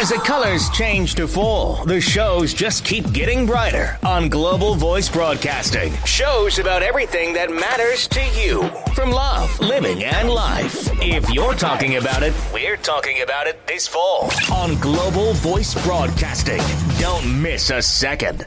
[0.00, 5.10] As the colors change to fall, the shows just keep getting brighter on Global Voice
[5.10, 5.92] Broadcasting.
[6.06, 10.88] Shows about everything that matters to you, from love, living, and life.
[11.02, 16.62] If you're talking about it, we're talking about it this fall on Global Voice Broadcasting.
[16.98, 18.46] Don't miss a second.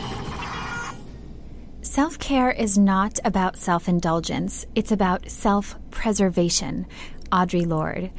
[1.91, 6.87] Self care is not about self indulgence, it's about self preservation.
[7.33, 8.11] Audre Lorde.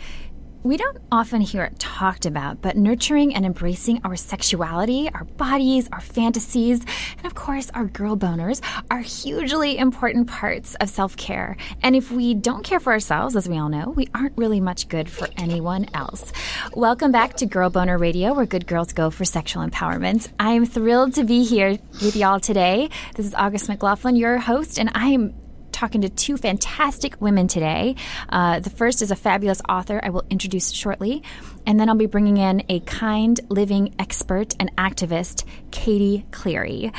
[0.64, 5.88] We don't often hear it talked about, but nurturing and embracing our sexuality, our bodies,
[5.90, 6.84] our fantasies,
[7.16, 11.56] and of course our girl boners are hugely important parts of self care.
[11.82, 14.86] And if we don't care for ourselves, as we all know, we aren't really much
[14.86, 16.32] good for anyone else.
[16.74, 20.28] Welcome back to Girl Boner Radio, where good girls go for sexual empowerment.
[20.38, 22.88] I am thrilled to be here with y'all today.
[23.16, 25.34] This is August McLaughlin, your host, and I am
[25.82, 27.96] talking to two fantastic women today.
[28.28, 31.24] Uh, the first is a fabulous author I will introduce shortly.
[31.66, 36.92] And then I'll be bringing in a kind living expert and activist, Katie Cleary.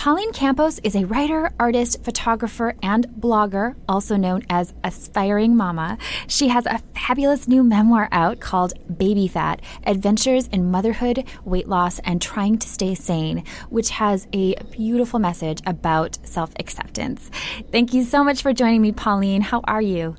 [0.00, 5.98] Pauline Campos is a writer, artist, photographer, and blogger, also known as Aspiring Mama.
[6.26, 11.98] She has a fabulous new memoir out called Baby Fat Adventures in Motherhood, Weight Loss,
[11.98, 17.30] and Trying to Stay Sane, which has a beautiful message about self acceptance.
[17.70, 19.42] Thank you so much for joining me, Pauline.
[19.42, 20.16] How are you?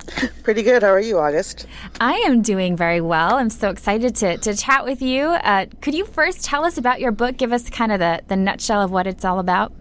[0.42, 0.82] Pretty good.
[0.82, 1.66] How are you, August?
[2.00, 3.36] I am doing very well.
[3.36, 5.26] I'm so excited to, to chat with you.
[5.26, 7.36] Uh, could you first tell us about your book?
[7.36, 9.72] Give us kind of the, the nutshell of what it's all about.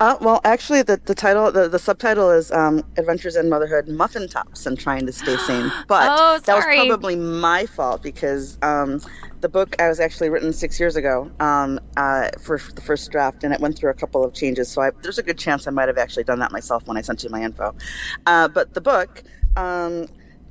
[0.00, 4.28] Uh, well, actually, the, the title, the, the subtitle is um, Adventures in Motherhood Muffin
[4.28, 5.70] Tops and Trying to Stay Sane.
[5.88, 9.02] But oh, that was probably my fault because um,
[9.42, 13.44] the book I was actually written six years ago um, uh, for the first draft,
[13.44, 14.70] and it went through a couple of changes.
[14.70, 17.02] So I, there's a good chance I might have actually done that myself when I
[17.02, 17.74] sent you my info.
[18.24, 19.22] Uh, but the book,
[19.56, 20.06] um,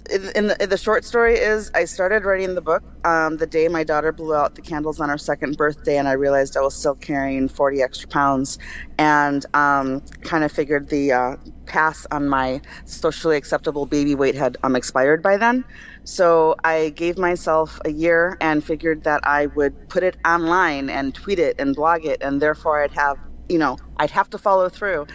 [0.10, 3.84] in, the, the, short story is I started writing the book um, the day my
[3.84, 6.96] daughter blew out the candles on her second birthday, and I realized I was still
[6.96, 8.58] carrying 40 extra pounds,
[8.98, 14.58] and um, kind of figured the uh, pass on my socially acceptable baby weight had
[14.64, 15.64] um, expired by then.
[16.04, 21.14] So I gave myself a year and figured that I would put it online and
[21.14, 23.18] tweet it and blog it, and therefore I'd have,
[23.48, 25.08] you know, I'd have to follow through.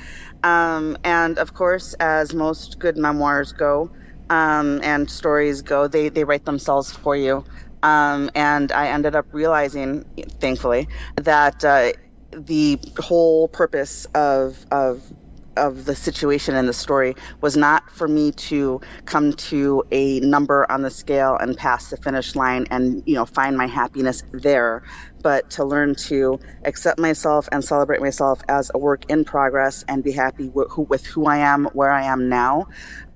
[0.42, 3.90] Um, and of course, as most good memoirs go
[4.30, 7.44] um, and stories go, they, they write themselves for you.
[7.82, 10.04] Um, and I ended up realizing,
[10.40, 11.92] thankfully, that uh,
[12.32, 15.10] the whole purpose of, of
[15.56, 20.70] of the situation and the story was not for me to come to a number
[20.70, 24.82] on the scale and pass the finish line and you know find my happiness there
[25.22, 30.04] but to learn to accept myself and celebrate myself as a work in progress and
[30.04, 32.66] be happy with who, with who I am where I am now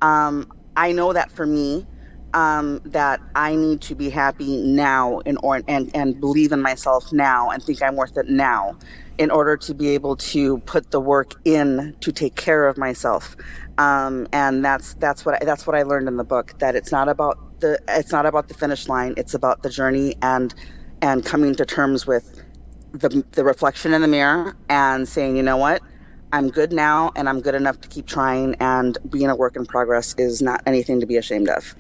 [0.02, 0.46] um,
[0.78, 1.86] I know that for me
[2.34, 7.12] um, that I need to be happy now in or and and believe in myself
[7.12, 8.78] now and think I'm worth it now
[9.18, 13.36] in order to be able to put the work in to take care of myself.
[13.78, 16.92] Um, and that's that's what I, that's what I learned in the book that it's
[16.92, 19.14] not about the it's not about the finish line.
[19.18, 20.54] It's about the journey and
[21.02, 22.26] and coming to terms with
[22.94, 25.82] the the reflection in the mirror and saying, you know what,
[26.32, 28.56] I'm good now and I'm good enough to keep trying.
[28.60, 31.74] And being a work in progress is not anything to be ashamed of.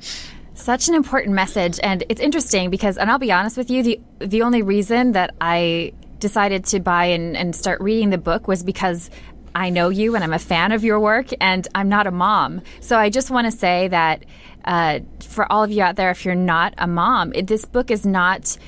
[0.54, 4.00] Such an important message, and it's interesting because, and I'll be honest with you, the
[4.18, 8.64] the only reason that I decided to buy and, and start reading the book was
[8.64, 9.08] because
[9.54, 12.62] I know you and I'm a fan of your work, and I'm not a mom.
[12.80, 14.24] So I just want to say that
[14.64, 17.92] uh, for all of you out there, if you're not a mom, it, this book
[17.92, 18.58] is not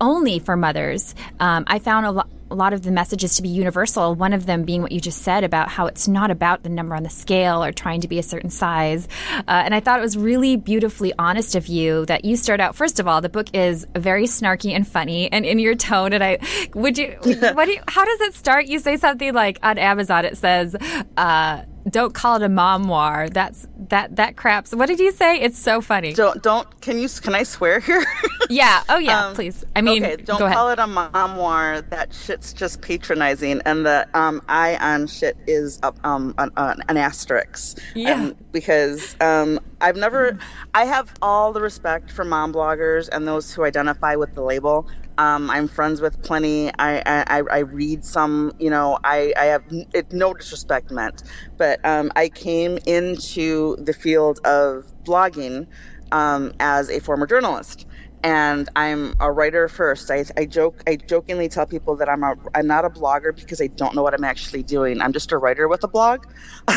[0.00, 1.14] only for mothers.
[1.40, 4.14] Um, I found a lot a lot of the messages to be universal.
[4.14, 6.94] One of them being what you just said about how it's not about the number
[6.94, 9.08] on the scale or trying to be a certain size.
[9.38, 12.76] Uh, and I thought it was really beautifully honest of you that you start out.
[12.76, 16.12] First of all, the book is very snarky and funny, and in your tone.
[16.12, 16.38] And I
[16.74, 18.66] would you, what do you, how does it start?
[18.66, 20.76] You say something like on Amazon, it says.
[21.16, 23.28] Uh, don't call it a memoir.
[23.30, 24.74] That's that that craps.
[24.74, 25.40] What did you say?
[25.40, 26.12] It's so funny.
[26.14, 26.80] Don't don't.
[26.80, 27.08] Can you?
[27.08, 28.04] Can I swear here?
[28.50, 28.82] yeah.
[28.88, 29.26] Oh yeah.
[29.26, 29.64] Um, please.
[29.76, 30.16] I mean, okay.
[30.16, 31.82] Don't call it a memoir.
[31.82, 37.78] That shit's just patronizing, and the um I on shit is um an, an asterisk.
[37.94, 38.14] Yeah.
[38.14, 40.38] Um, because um I've never.
[40.74, 44.88] I have all the respect for mom bloggers and those who identify with the label.
[45.18, 46.70] Um, I'm friends with plenty.
[46.78, 49.64] I, I, I read some, you know, I, I have
[49.94, 51.22] it, no disrespect meant,
[51.58, 55.66] but um, I came into the field of blogging
[56.12, 57.86] um, as a former journalist
[58.24, 60.10] and I'm a writer first.
[60.10, 63.60] I, I joke, I jokingly tell people that I'm a, I'm not a blogger because
[63.60, 65.00] I don't know what I'm actually doing.
[65.00, 66.20] I'm just a writer with a blog.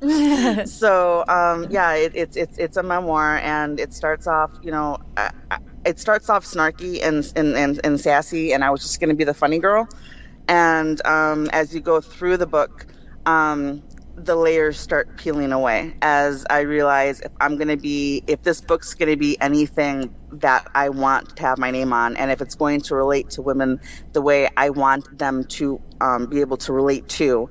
[0.64, 4.98] so um, yeah, it, it's it's it's a memoir, and it starts off, you know,
[5.84, 9.16] it starts off snarky and and and, and sassy, and I was just going to
[9.16, 9.86] be the funny girl.
[10.48, 12.86] And um, as you go through the book,
[13.26, 13.84] um,
[14.16, 18.60] the layers start peeling away as I realize if I'm going to be, if this
[18.60, 22.40] book's going to be anything that I want to have my name on, and if
[22.42, 23.80] it's going to relate to women
[24.12, 27.48] the way I want them to um, be able to relate to,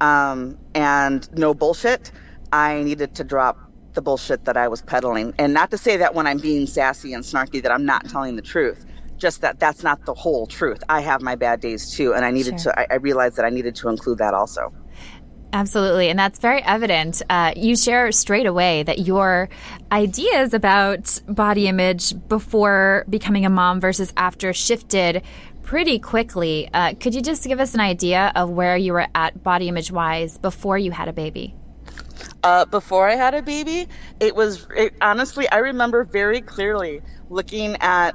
[0.00, 2.12] um, and no bullshit,
[2.52, 3.58] I needed to drop
[3.94, 5.34] the bullshit that I was peddling.
[5.38, 8.36] And not to say that when I'm being sassy and snarky that I'm not telling
[8.36, 8.86] the truth.
[9.16, 10.82] Just that that's not the whole truth.
[10.88, 12.72] I have my bad days too, and I needed sure.
[12.72, 12.80] to.
[12.80, 14.72] I, I realized that I needed to include that also.
[15.52, 16.08] Absolutely.
[16.08, 17.22] And that's very evident.
[17.28, 19.48] Uh, you share straight away that your
[19.90, 25.22] ideas about body image before becoming a mom versus after shifted
[25.62, 26.68] pretty quickly.
[26.72, 29.90] Uh, could you just give us an idea of where you were at body image
[29.90, 31.54] wise before you had a baby?
[32.42, 33.86] Uh, before I had a baby,
[34.20, 38.14] it was it, honestly, I remember very clearly looking at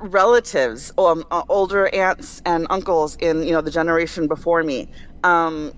[0.00, 4.88] relatives, um, uh, older aunts and uncles in you know the generation before me,
[5.24, 5.72] um,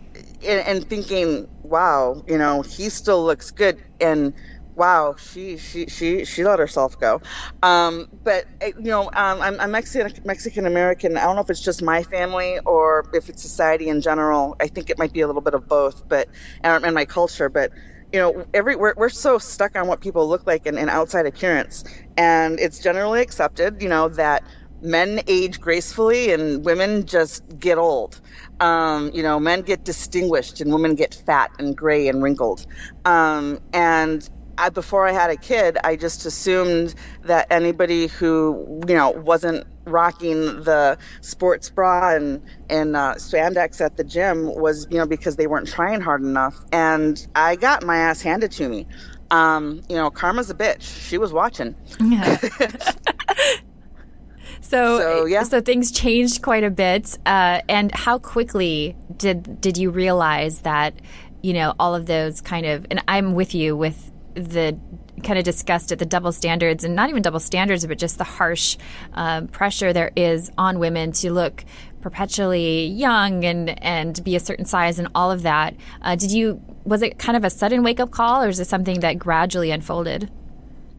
[0.46, 4.34] and, and thinking, wow, you know, he still looks good, and
[4.76, 7.20] wow, she she she she let herself go.
[7.62, 11.16] Um, but eh, you know, um, I'm, I'm Mexican Mexican American.
[11.18, 14.56] I don't know if it's just my family or if it's society in general.
[14.60, 16.28] I think it might be a little bit of both, but
[16.62, 17.48] and, and my culture.
[17.50, 17.72] But
[18.12, 21.26] you know, every we're, we're so stuck on what people look like in, in outside
[21.26, 21.84] appearance,
[22.16, 24.44] and it's generally accepted, you know, that
[24.82, 28.20] men age gracefully and women just get old.
[28.60, 32.66] Um, you know, men get distinguished and women get fat and gray and wrinkled.
[33.04, 34.28] Um, and
[34.58, 39.66] I, before I had a kid, I just assumed that anybody who, you know, wasn't
[39.84, 45.36] rocking the sports bra and, and uh, spandex at the gym was, you know, because
[45.36, 46.58] they weren't trying hard enough.
[46.72, 48.86] And I got my ass handed to me.
[49.30, 50.82] Um, you know, karma's a bitch.
[51.08, 51.74] She was watching.
[52.00, 52.38] Yeah.
[54.64, 55.42] So, so, yeah.
[55.42, 57.18] so things changed quite a bit.
[57.26, 60.94] Uh, and how quickly did did you realize that
[61.42, 62.86] you know all of those kind of?
[62.90, 64.78] And I'm with you with the
[65.22, 68.24] kind of discussed at the double standards and not even double standards, but just the
[68.24, 68.76] harsh
[69.14, 71.64] uh, pressure there is on women to look
[72.00, 75.74] perpetually young and and be a certain size and all of that.
[76.02, 78.66] Uh, did you was it kind of a sudden wake up call, or is it
[78.66, 80.30] something that gradually unfolded?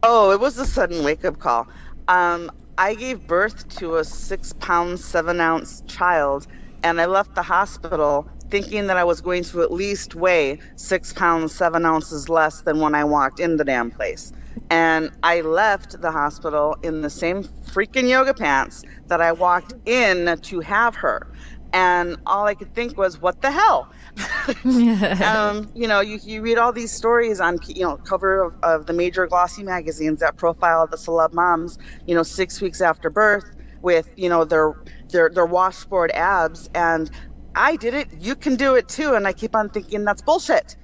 [0.02, 1.68] Oh, it was a sudden wake up call.
[2.08, 6.48] Um, I gave birth to a six pound, seven ounce child,
[6.84, 11.14] and I left the hospital thinking that I was going to at least weigh six
[11.14, 14.32] pounds, seven ounces less than when I walked in the damn place.
[14.70, 20.38] And I left the hospital in the same freaking yoga pants that I walked in
[20.42, 21.28] to have her.
[21.74, 23.90] And all I could think was, what the hell?
[25.26, 28.86] um, you know, you, you read all these stories on, you know, cover of, of
[28.86, 33.44] the major glossy magazines that profile the celeb moms, you know, six weeks after birth
[33.82, 34.74] with, you know, their
[35.12, 37.12] their their washboard abs and
[37.56, 39.14] I did it, you can do it too.
[39.14, 40.76] And I keep on thinking that's bullshit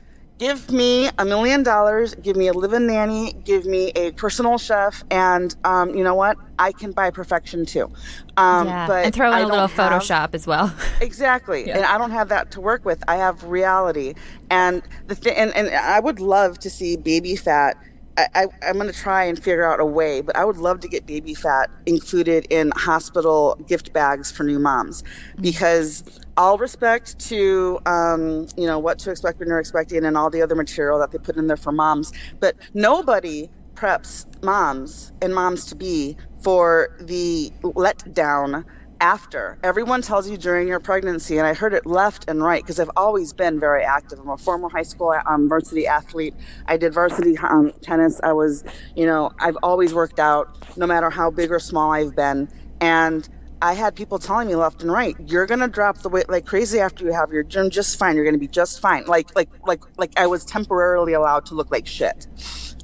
[0.41, 5.03] give me a million dollars, give me a live-in nanny, give me a personal chef,
[5.11, 6.35] and um, you know what?
[6.57, 7.91] I can buy perfection too.
[8.37, 8.87] Um, yeah.
[8.87, 10.73] but and throw in I a little have, Photoshop as well.
[11.01, 11.77] exactly, yeah.
[11.77, 13.03] and I don't have that to work with.
[13.07, 14.15] I have reality,
[14.49, 17.77] and the thing, and, and I would love to see baby fat.
[18.17, 20.87] I, am going to try and figure out a way, but I would love to
[20.87, 25.41] get baby fat included in hospital gift bags for new moms mm.
[25.41, 26.03] because
[26.37, 30.41] all respect to um, you know what to expect when you're expecting and all the
[30.41, 32.11] other material that they put in there for moms
[32.41, 38.63] but nobody preps moms and moms to be for the letdown
[39.01, 39.57] after.
[39.63, 42.91] Everyone tells you during your pregnancy and i heard it left and right because i've
[42.95, 44.19] always been very active.
[44.19, 46.35] I'm a former high school um, varsity athlete.
[46.67, 48.19] I did varsity um, tennis.
[48.23, 48.63] I was
[48.95, 50.47] you know i've always worked out
[50.77, 52.49] no matter how big or small i've been.
[52.81, 53.27] And
[53.61, 56.79] I had people telling me left and right, you're gonna drop the weight like crazy
[56.79, 58.15] after you have your gym just fine.
[58.15, 59.05] You're gonna be just fine.
[59.07, 62.27] Like like like like I was temporarily allowed to look like shit.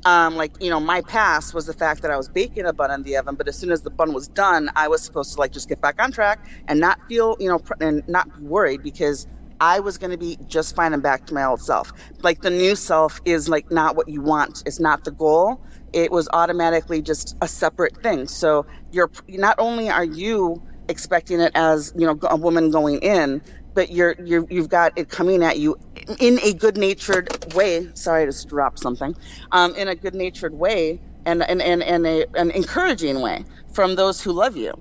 [0.06, 2.92] Um, like you know, my past was the fact that I was baking a bun
[2.92, 5.40] in the oven, but as soon as the bun was done, I was supposed to
[5.40, 8.84] like just get back on track and not feel you know and not be worried
[8.84, 9.28] because
[9.62, 11.94] I was going to be just fine and back to my old self.
[12.24, 14.62] Like the new self is like not what you want.
[14.68, 15.62] It's not the goal
[15.98, 18.28] it was automatically just a separate thing.
[18.28, 23.42] So you're not only are you expecting it as you know a woman going in,
[23.76, 25.78] but you're you're you've got it coming at you
[26.20, 27.90] in a good natured way.
[27.96, 29.16] Sorry, I just dropped something.
[29.52, 33.96] Um, in a good natured way and and and, and a, an encouraging way from
[33.96, 34.74] those who love you.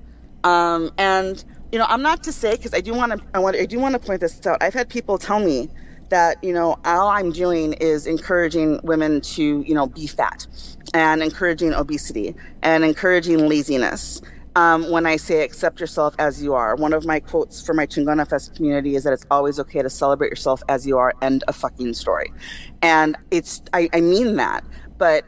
[0.45, 3.57] Um, and you know, I'm not to say because I do want to I want
[3.57, 4.59] I do want to point this out.
[4.63, 5.71] I've had people tell me
[6.11, 10.47] that you know all I'm doing is encouraging women to you know be fat
[10.95, 14.21] and encouraging obesity and encouraging laziness.
[14.57, 17.87] Um, when I say accept yourself as you are, one of my quotes for my
[17.87, 21.13] Chingona Fest community is that it's always okay to celebrate yourself as you are.
[21.21, 22.33] End of fucking story.
[22.81, 24.65] And it's I, I mean that,
[24.99, 25.25] but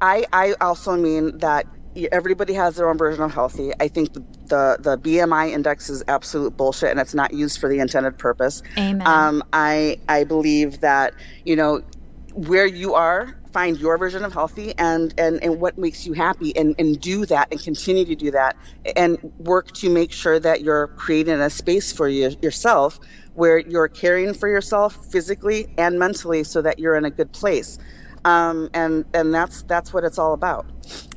[0.00, 1.66] I I also mean that
[2.10, 3.72] everybody has their own version of healthy.
[3.80, 7.68] I think the, the, the BMI index is absolute bullshit and it's not used for
[7.68, 8.62] the intended purpose.
[8.78, 9.06] Amen.
[9.06, 11.82] Um, I I believe that you know
[12.34, 16.56] where you are find your version of healthy and and, and what makes you happy
[16.56, 18.56] and, and do that and continue to do that
[18.96, 22.98] and work to make sure that you're creating a space for you, yourself
[23.34, 27.78] where you're caring for yourself physically and mentally so that you're in a good place
[28.24, 30.66] um, and and that's that's what it's all about.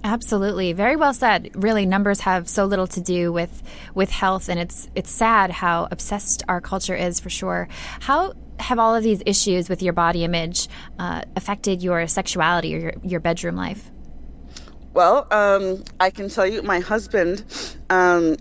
[0.04, 1.52] Absolutely, very well said.
[1.56, 5.88] Really, numbers have so little to do with with health, and it's it's sad how
[5.92, 7.68] obsessed our culture is for sure.
[8.00, 12.80] How have all of these issues with your body image uh, affected your sexuality or
[12.80, 13.92] your, your bedroom life?
[14.94, 17.44] Well, um, I can tell you, my husband,
[17.90, 18.38] um,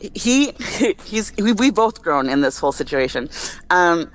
[0.00, 0.52] he
[1.04, 3.28] he's we, we both grown in this whole situation.
[3.70, 4.10] Um,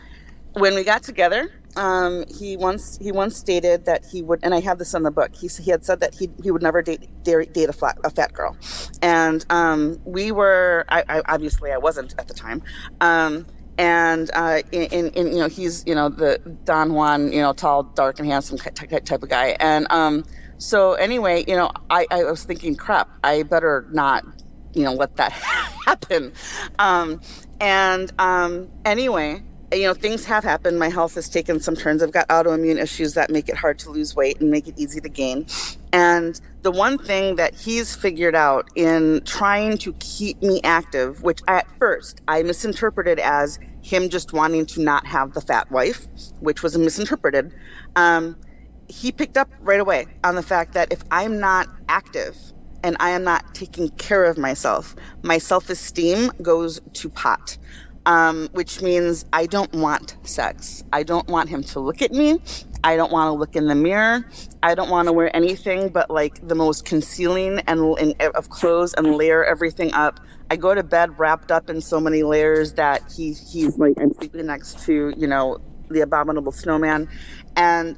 [0.53, 4.60] when we got together, um, he once he once stated that he would, and I
[4.62, 5.32] have this in the book.
[5.39, 8.34] He he had said that he he would never date date, a flat a fat
[8.34, 8.56] girl,
[9.01, 10.86] and um, we were.
[10.89, 12.62] I, I, obviously I wasn't at the time.
[13.01, 17.53] Um, and uh, in, in, you know he's you know the Don Juan you know
[17.53, 20.24] tall dark and handsome type, type of guy and um
[20.60, 24.24] so anyway you know I, I was thinking crap I better not
[24.74, 25.32] you know let that
[25.86, 26.34] happen
[26.77, 27.20] um
[27.60, 30.80] and um anyway you know, things have happened.
[30.80, 32.03] My health has taken some turns.
[32.03, 35.01] I've got autoimmune issues that make it hard to lose weight and make it easy
[35.01, 35.46] to gain.
[35.94, 41.42] And the one thing that he's figured out in trying to keep me active, which
[41.48, 46.08] at first I misinterpreted as him just wanting to not have the fat wife,
[46.39, 47.53] which was misinterpreted,
[47.96, 48.38] um,
[48.88, 52.38] he picked up right away on the fact that if I'm not active,
[52.84, 57.58] and I am not taking care of myself, my self esteem goes to pot
[58.05, 60.83] um, which means I don't want sex.
[60.91, 62.39] I don't want him to look at me.
[62.83, 64.25] I don't want to look in the mirror.
[64.62, 68.93] I don't want to wear anything but like the most concealing and, and of clothes
[68.93, 70.19] and layer everything up.
[70.51, 74.13] I go to bed wrapped up in so many layers that he he's like I'm
[74.13, 77.10] sleeping next to you know the abominable snowman,
[77.55, 77.98] and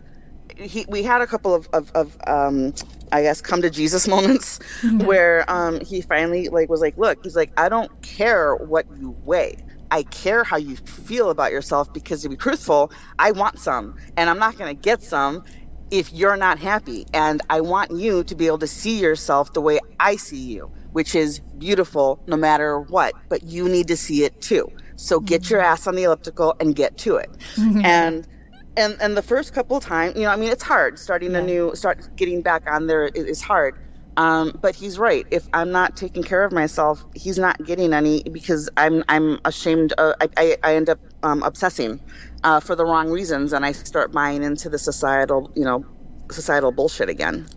[0.56, 2.74] he we had a couple of of, of um,
[3.12, 5.06] I guess come to Jesus moments mm-hmm.
[5.06, 9.16] where um, he finally like was like, look, he's like, I don't care what you
[9.26, 9.58] weigh.
[9.96, 14.30] I care how you feel about yourself because to be truthful, I want some and
[14.30, 15.46] I'm not going to get some
[15.90, 17.06] if you're not happy.
[17.14, 20.70] And I want you to be able to see yourself the way I see you,
[20.92, 24.70] which is beautiful no matter what, but you need to see it too.
[24.98, 25.54] So get mm-hmm.
[25.54, 27.32] your ass on the elliptical and get to it.
[27.56, 27.86] Mm-hmm.
[27.86, 28.28] And
[28.76, 31.38] and and the first couple times, you know, I mean, it's hard starting yeah.
[31.38, 33.80] a new, start getting back on there is hard.
[34.18, 35.26] Um, but he's right.
[35.32, 39.94] If I'm not taking care of myself, he's not getting any because I'm I'm ashamed.
[39.98, 42.00] I, I, I end up um, obsessing
[42.44, 45.86] uh, for the wrong reasons, and I start buying into the societal you know
[46.32, 47.48] societal bullshit again.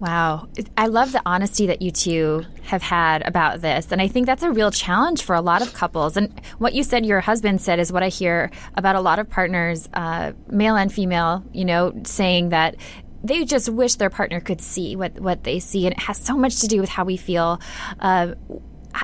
[0.00, 0.48] Wow.
[0.76, 3.90] I love the honesty that you two have had about this.
[3.90, 6.16] And I think that's a real challenge for a lot of couples.
[6.16, 9.30] And what you said your husband said is what I hear about a lot of
[9.30, 12.76] partners, uh, male and female, you know, saying that
[13.24, 15.86] they just wish their partner could see what, what they see.
[15.86, 17.60] And it has so much to do with how we feel.
[17.98, 18.34] Uh,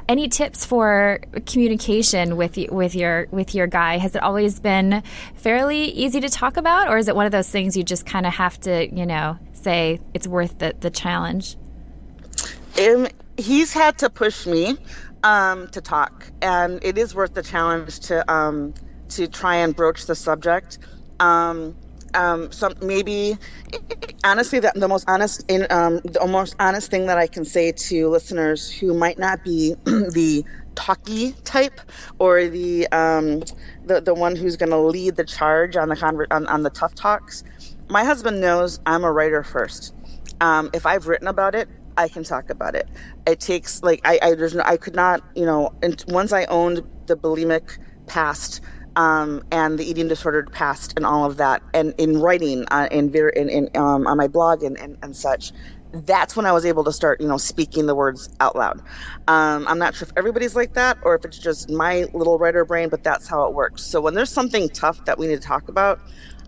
[0.08, 3.98] any tips for communication with with your with your guy?
[3.98, 5.02] Has it always been
[5.34, 8.24] fairly easy to talk about, or is it one of those things you just kind
[8.24, 11.56] of have to, you know, say it's worth the, the challenge?
[12.80, 14.76] Um, he's had to push me
[15.24, 18.74] um, to talk, and it is worth the challenge to um,
[19.10, 20.78] to try and broach the subject.
[21.18, 21.74] Um,
[22.14, 23.36] um, some maybe
[24.24, 27.72] honestly the, the most honest in um, the most honest thing that I can say
[27.88, 31.80] to listeners who might not be the talky type
[32.18, 33.42] or the um,
[33.84, 36.70] the the one who's going to lead the charge on the conver- on, on the
[36.70, 37.42] tough talks.
[37.88, 39.92] My husband knows I'm a writer first.
[40.40, 42.88] Um, if I've written about it, I can talk about it.
[43.26, 46.44] It takes like I I, there's no, I could not you know and once I
[46.46, 48.60] owned the bulimic past
[48.96, 53.14] um, and the eating disordered past and all of that, and in writing uh, in,
[53.14, 55.52] in, in um, on my blog and, and, and such,
[55.92, 58.80] that's when I was able to start, you know, speaking the words out loud.
[59.28, 62.64] Um, I'm not sure if everybody's like that or if it's just my little writer
[62.64, 63.82] brain, but that's how it works.
[63.82, 65.98] So when there's something tough that we need to talk about,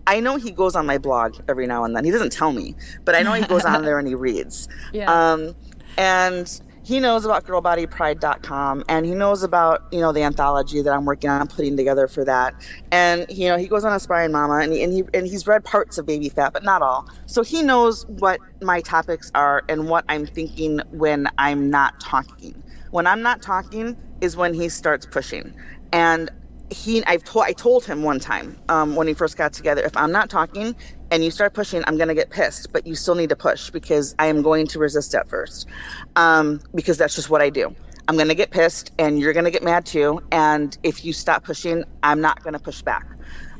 [0.07, 2.05] I know he goes on my blog every now and then.
[2.05, 4.67] He doesn't tell me, but I know he goes on there and he reads.
[4.93, 5.33] Yeah.
[5.33, 5.55] Um,
[5.97, 11.05] and he knows about girlbodypride.com and he knows about you know the anthology that i'm
[11.05, 12.53] working on putting together for that.
[12.91, 15.63] And you know he goes on aspiring mama and, he, and, he, and he's read
[15.63, 17.07] parts of baby fat but not all.
[17.25, 22.63] So he knows what my topics are and what i'm thinking when i'm not talking.
[22.91, 25.53] When i'm not talking is when he starts pushing.
[25.91, 26.29] And
[26.69, 29.95] he I've told I told him one time um, when he first got together if
[29.95, 30.75] I'm not talking
[31.13, 33.69] and you start pushing, I'm going to get pissed, but you still need to push
[33.69, 35.67] because I am going to resist at first.
[36.15, 37.75] Um, because that's just what I do.
[38.07, 40.21] I'm going to get pissed and you're going to get mad too.
[40.31, 43.05] And if you stop pushing, I'm not going to push back.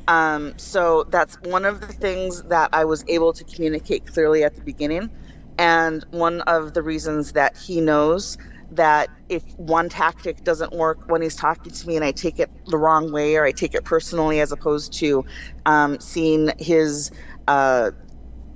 [0.08, 4.56] Um, so that's one of the things that I was able to communicate clearly at
[4.56, 5.12] the beginning.
[5.60, 8.36] And one of the reasons that he knows
[8.76, 12.50] that if one tactic doesn't work when he's talking to me and I take it
[12.68, 15.24] the wrong way or I take it personally as opposed to
[15.66, 17.10] um, seeing his
[17.48, 17.92] uh,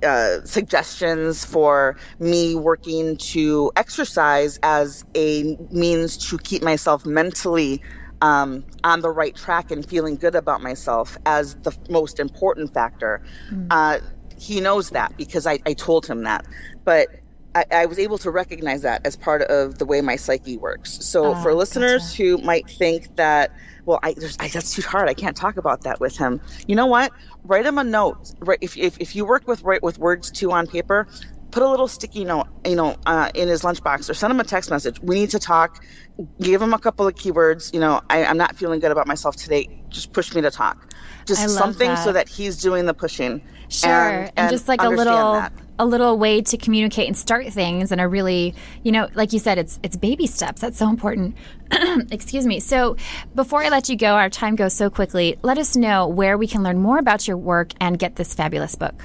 [0.02, 7.80] uh, suggestions for me working to exercise as a means to keep myself mentally
[8.20, 13.20] um, on the right track and feeling good about myself as the most important factor.
[13.50, 13.66] Mm.
[13.70, 13.98] Uh,
[14.36, 16.44] he knows that because I, I told him that.
[16.84, 17.08] But
[17.58, 21.04] I, I, was able to recognize that as part of the way my psyche works.
[21.04, 22.22] So uh, for listeners gotcha.
[22.22, 23.52] who might think that,
[23.84, 25.08] well, I, I, that's too hard.
[25.08, 26.40] I can't talk about that with him.
[26.66, 27.12] You know what?
[27.44, 28.32] Write him a note.
[28.38, 28.58] Right?
[28.60, 31.08] If, if, if you work with write with words too on paper,
[31.50, 34.44] put a little sticky note, you know, uh, in his lunchbox or send him a
[34.44, 35.00] text message.
[35.00, 35.82] We need to talk.
[36.40, 37.72] Give him a couple of keywords.
[37.72, 39.82] You know, I, am not feeling good about myself today.
[39.88, 40.92] Just push me to talk.
[41.26, 42.04] Just something that.
[42.04, 43.42] so that he's doing the pushing.
[43.68, 45.34] Sure, and, and, and just like a little.
[45.34, 49.32] That a little way to communicate and start things and a really you know like
[49.32, 50.60] you said it's it's baby steps.
[50.60, 51.36] That's so important.
[52.10, 52.60] Excuse me.
[52.60, 52.96] So
[53.34, 55.38] before i let you go our time goes so quickly.
[55.42, 58.74] Let us know where we can learn more about your work and get this fabulous
[58.74, 59.04] book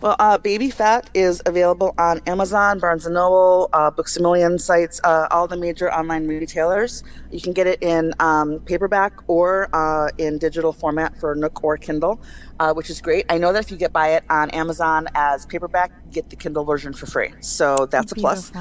[0.00, 4.58] well, uh, Baby Fat is available on Amazon, Barnes and Noble, uh, Books a Million
[4.58, 7.02] sites, uh, all the major online retailers.
[7.30, 11.76] You can get it in um, paperback or uh, in digital format for Nook or
[11.78, 12.20] Kindle,
[12.60, 13.24] uh, which is great.
[13.28, 16.36] I know that if you get buy it on Amazon as paperback, you get the
[16.36, 17.30] Kindle version for free.
[17.40, 18.52] So that's a plus.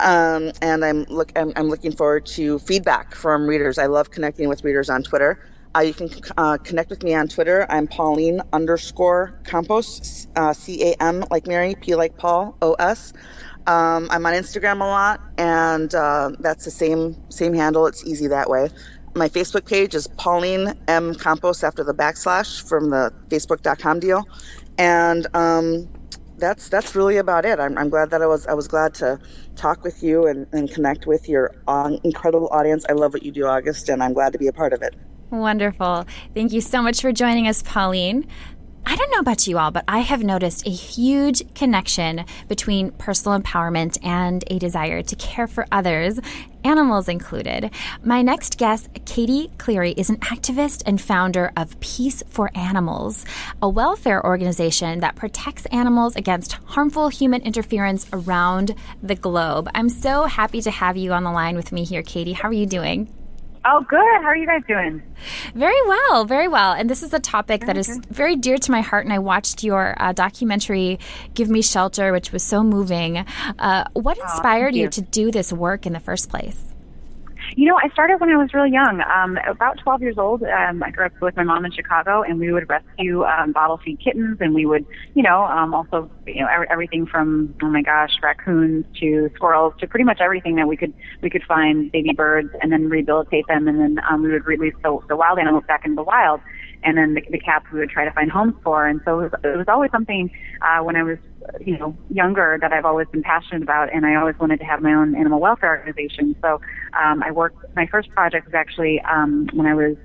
[0.00, 3.78] Um, and I'm look I'm, I'm looking forward to feedback from readers.
[3.78, 5.38] I love connecting with readers on Twitter.
[5.76, 7.66] Uh, you can uh, connect with me on Twitter.
[7.70, 13.12] I'm Pauline underscore Campos, uh, C A M like Mary, P like Paul, O S.
[13.66, 17.86] Um, I'm on Instagram a lot, and uh, that's the same same handle.
[17.86, 18.70] It's easy that way.
[19.16, 24.24] My Facebook page is Pauline M Campos after the backslash from the Facebook.com deal,
[24.78, 25.88] and um,
[26.38, 27.60] that's that's really about it.
[27.60, 29.18] I'm, I'm glad that I was I was glad to
[29.56, 32.86] talk with you and, and connect with your uh, incredible audience.
[32.88, 34.96] I love what you do, August, and I'm glad to be a part of it.
[35.30, 36.06] Wonderful.
[36.34, 38.26] Thank you so much for joining us, Pauline.
[38.88, 43.36] I don't know about you all, but I have noticed a huge connection between personal
[43.36, 46.20] empowerment and a desire to care for others,
[46.62, 47.72] animals included.
[48.04, 53.24] My next guest, Katie Cleary, is an activist and founder of Peace for Animals,
[53.60, 59.68] a welfare organization that protects animals against harmful human interference around the globe.
[59.74, 62.34] I'm so happy to have you on the line with me here, Katie.
[62.34, 63.12] How are you doing?
[63.68, 63.98] Oh, good.
[63.98, 65.02] How are you guys doing?
[65.54, 66.72] Very well, very well.
[66.72, 69.04] And this is a topic that is very dear to my heart.
[69.04, 71.00] And I watched your uh, documentary,
[71.34, 73.24] Give Me Shelter, which was so moving.
[73.58, 74.82] Uh, what inspired oh, you.
[74.84, 76.75] you to do this work in the first place?
[77.56, 80.42] You know, I started when I was really young, um, about 12 years old.
[80.42, 83.80] Um, I grew up with my mom in Chicago, and we would rescue um, bottle
[83.82, 87.80] feed kittens, and we would, you know, um, also, you know, everything from oh my
[87.80, 90.92] gosh, raccoons to squirrels to pretty much everything that we could
[91.22, 94.74] we could find baby birds, and then rehabilitate them, and then um, we would release
[94.82, 96.42] the, the wild animals back into the wild
[96.86, 98.86] and then the, the cats we would try to find homes for.
[98.86, 100.30] And so it was, it was always something
[100.62, 101.18] uh, when I was,
[101.60, 104.80] you know, younger that I've always been passionate about, and I always wanted to have
[104.80, 106.36] my own animal welfare organization.
[106.40, 106.60] So
[106.98, 107.58] um, I worked.
[107.74, 109.96] My first project was actually um, when I was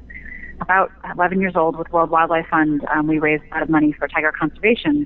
[0.60, 2.84] about 11 years old with World Wildlife Fund.
[2.94, 5.06] Um, we raised a lot of money for tiger conservation.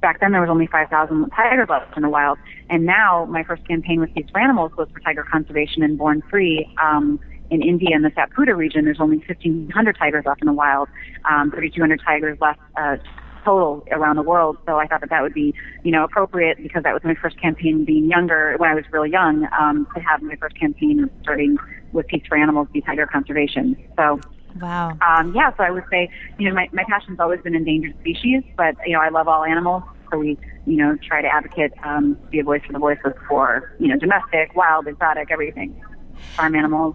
[0.00, 2.38] Back then, there was only 5,000 tigers left in the wild,
[2.70, 6.22] and now my first campaign with Peace for Animals was for tiger conservation and Born
[6.30, 6.72] Free.
[6.82, 7.20] Um,
[7.52, 10.88] in India in the Satpura region, there's only 1,500 tigers left in the wild,
[11.30, 12.96] um, 3,200 tigers left uh,
[13.44, 14.56] total around the world.
[14.66, 17.38] So I thought that that would be, you know, appropriate because that was my first
[17.38, 21.58] campaign being younger, when I was really young, um, to have my first campaign starting
[21.92, 23.76] with Peace for Animals, be tiger conservation.
[23.96, 24.18] So
[24.60, 24.98] Wow.
[25.00, 28.42] Um, yeah, so I would say, you know, my, my passion's always been endangered species,
[28.56, 29.82] but, you know, I love all animals.
[30.10, 33.74] So we, you know, try to advocate, um, be a voice for the voiceless for,
[33.78, 35.82] you know, domestic, wild, exotic, everything,
[36.36, 36.94] farm animals.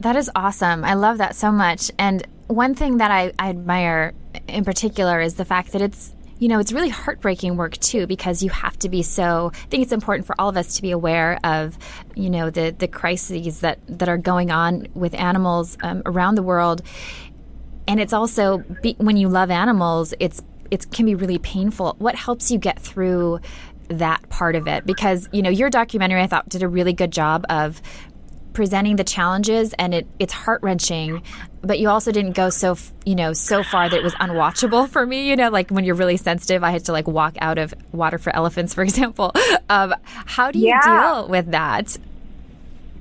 [0.00, 0.84] That is awesome.
[0.84, 1.90] I love that so much.
[1.98, 4.14] And one thing that I, I admire
[4.46, 8.42] in particular is the fact that it's you know, it's really heartbreaking work too because
[8.42, 9.50] you have to be so.
[9.54, 11.78] I think it's important for all of us to be aware of,
[12.14, 16.42] you know, the the crises that that are going on with animals um, around the
[16.42, 16.82] world,
[17.88, 21.94] and it's also be, when you love animals, it's it can be really painful.
[21.98, 23.40] What helps you get through
[23.88, 24.84] that part of it?
[24.84, 27.80] Because you know, your documentary I thought did a really good job of
[28.56, 31.22] presenting the challenges and it, it's heart wrenching,
[31.60, 35.04] but you also didn't go so, you know, so far that it was unwatchable for
[35.04, 35.28] me.
[35.28, 38.16] You know, like when you're really sensitive, I had to like walk out of Water
[38.16, 39.32] for Elephants, for example.
[39.68, 40.80] Um, how do you yeah.
[40.80, 41.98] deal with that?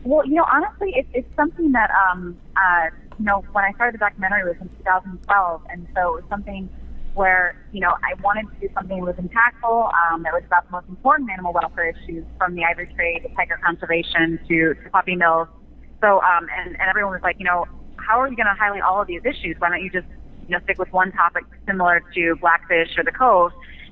[0.03, 3.93] Well, you know, honestly, it, it's something that, um, uh, you know, when I started
[3.93, 6.69] the documentary it was in 2012, and so it was something
[7.15, 10.65] where, you know, I wanted to do something that was impactful, um, that was about
[10.67, 14.89] the most important animal welfare issues from the ivory trade to tiger conservation to, to
[14.91, 15.47] puppy mills.
[16.01, 17.65] So, um, and, and everyone was like, you know,
[17.97, 19.55] how are you going to highlight all of these issues?
[19.59, 20.07] Why don't you just,
[20.47, 23.51] you know, stick with one topic similar to Blackfish or the Cove?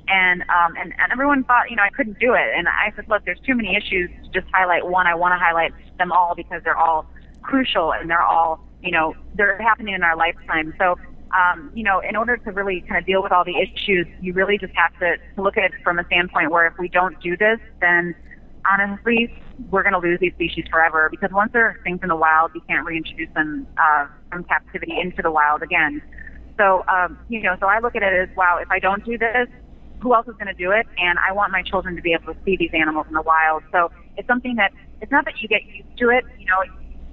[0.09, 2.51] And, um, and, and everyone thought, you know, I couldn't do it.
[2.55, 5.07] And I said, look, there's too many issues to just highlight one.
[5.07, 7.05] I want to highlight them all because they're all
[7.41, 10.73] crucial and they're all, you know, they're happening in our lifetime.
[10.77, 10.97] So
[11.33, 14.33] um, you know, in order to really kind of deal with all the issues, you
[14.33, 17.35] really just have to, look at it from a standpoint where if we don't do
[17.35, 18.15] this, then
[18.71, 19.33] honestly,
[19.71, 22.61] we're going to lose these species forever because once they're extinct in the wild, you
[22.67, 26.01] can't reintroduce them uh, from captivity into the wild again.
[26.57, 29.17] So, um, you know, so I look at it as, wow, if I don't do
[29.17, 29.47] this,
[30.01, 30.85] who else is going to do it?
[30.97, 33.63] And I want my children to be able to see these animals in the wild.
[33.71, 36.61] So it's something that, it's not that you get used to it, you know,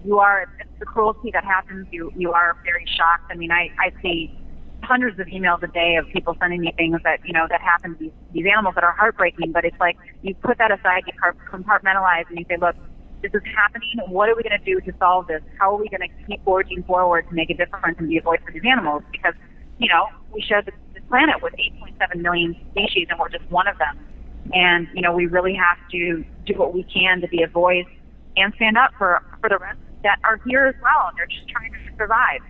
[0.05, 1.87] you are it's the cruelty that happens.
[1.91, 3.31] You you are very shocked.
[3.31, 4.35] I mean, I I see
[4.83, 7.93] hundreds of emails a day of people sending me things that you know that happen
[7.95, 9.53] to these these animals that are heartbreaking.
[9.53, 11.13] But it's like you put that aside, you
[11.51, 12.77] compartmentalize, and you say, look,
[13.23, 14.01] this is happening.
[14.07, 15.43] What are we going to do to solve this?
[15.59, 18.23] How are we going to keep forging forward to make a difference and be a
[18.23, 19.03] voice for these animals?
[19.13, 19.35] Because
[19.79, 23.67] you know we share this, this planet with 8.7 million species, and we're just one
[23.67, 23.99] of them.
[24.55, 27.87] And you know we really have to do what we can to be a voice
[28.37, 31.49] and stand up for for the rest that are here as well, and they're just
[31.49, 32.41] trying to survive.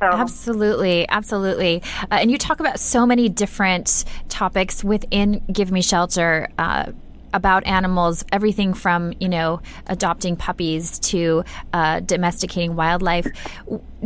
[0.00, 0.06] So.
[0.06, 1.82] Absolutely, absolutely.
[2.02, 6.48] Uh, and you talk about so many different topics within Give Me Shelter.
[6.58, 6.92] Uh,
[7.34, 13.26] about animals, everything from you know adopting puppies to uh, domesticating wildlife.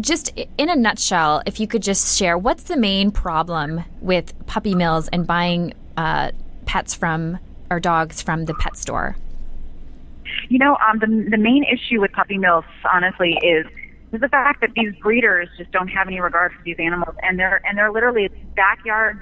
[0.00, 4.74] Just in a nutshell, if you could just share, what's the main problem with puppy
[4.74, 6.32] mills and buying uh,
[6.66, 7.38] pets from
[7.70, 9.16] or dogs from the pet store?
[10.48, 13.66] You know, um, the the main issue with puppy mills, honestly, is
[14.12, 17.38] is the fact that these breeders just don't have any regard for these animals, and
[17.38, 19.18] they're and they're literally backyard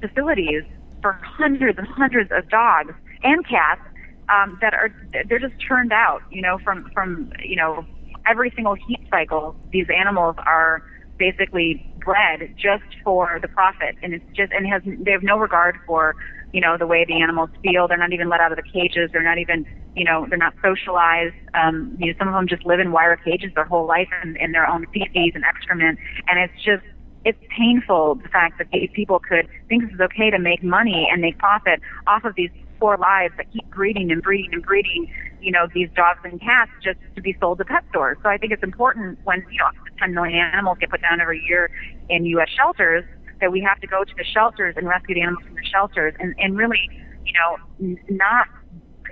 [0.00, 0.64] facilities
[1.02, 3.80] for hundreds and hundreds of dogs and cats
[4.28, 4.94] um, that are
[5.28, 6.20] they're just turned out.
[6.30, 7.84] You know, from from you know
[8.26, 10.82] every single heat cycle, these animals are
[11.18, 15.76] basically bred just for the profit, and it's just and has they have no regard
[15.86, 16.14] for
[16.52, 17.88] you know the way the animals feel.
[17.88, 19.10] They're not even let out of the cages.
[19.12, 19.66] They're not even
[19.98, 21.34] you know, they're not socialized.
[21.54, 24.36] Um, you know, some of them just live in wire cages their whole life in,
[24.36, 26.84] in their own feces and excrement, and it's just
[27.24, 31.08] it's painful the fact that these people could think this is okay to make money
[31.10, 35.10] and make profit off of these poor lives that keep breeding and breeding and breeding,
[35.40, 38.16] you know, these dogs and cats just to be sold to pet stores.
[38.22, 41.44] So I think it's important when, you know, 10 million animals get put down every
[41.48, 41.70] year
[42.08, 42.48] in U.S.
[42.56, 43.04] shelters
[43.40, 46.14] that we have to go to the shelters and rescue the animals from the shelters
[46.18, 46.80] and, and really,
[47.24, 48.46] you know, n- not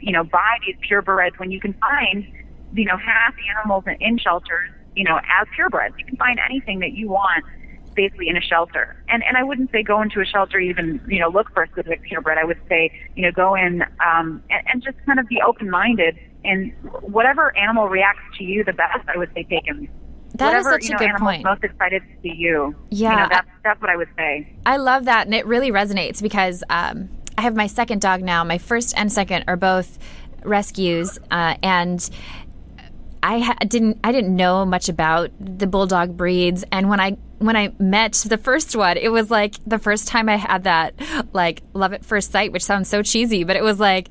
[0.00, 2.24] you know, buy these purebreds when you can find,
[2.72, 5.94] you know, half the animals in, in shelters, you know, as purebreds.
[5.98, 7.44] You can find anything that you want
[7.94, 8.94] basically in a shelter.
[9.08, 11.68] And and I wouldn't say go into a shelter even, you know, look for a
[11.68, 12.38] specific purebred.
[12.38, 15.70] I would say, you know, go in um and, and just kind of be open
[15.70, 19.88] minded and whatever animal reacts to you the best, I would say take him.
[20.36, 21.44] That Whatever, is such you a know, good point.
[21.44, 22.74] Most excited to see you.
[22.90, 24.52] Yeah, you know, that's that's what I would say.
[24.64, 28.44] I love that, and it really resonates because um, I have my second dog now.
[28.44, 29.98] My first and second are both
[30.44, 32.08] rescues, uh, and
[33.22, 37.56] I ha- didn't I didn't know much about the bulldog breeds, and when I when
[37.56, 40.94] I met the first one, it was like the first time I had that
[41.32, 44.08] like love at first sight, which sounds so cheesy, but it was like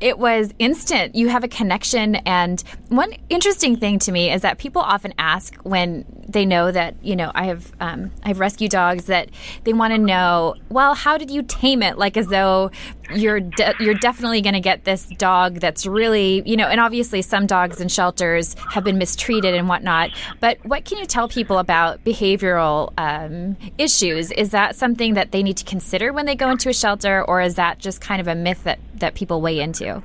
[0.00, 1.14] it was instant.
[1.14, 2.16] You have a connection.
[2.16, 6.94] And one interesting thing to me is that people often ask when they know that
[7.02, 9.30] you know I have um, I have rescue dogs that
[9.64, 10.56] they want to know.
[10.68, 11.98] Well, how did you tame it?
[11.98, 12.70] Like as though
[13.12, 16.66] you're de- you're definitely going to get this dog that's really you know.
[16.66, 20.10] And obviously, some dogs in shelters have been mistreated and whatnot.
[20.40, 24.30] But what can you tell people about behavioral um, issues?
[24.32, 27.40] Is that something that they need to consider when they go into a shelter, or
[27.40, 30.02] is that just kind of a myth that that people weigh into?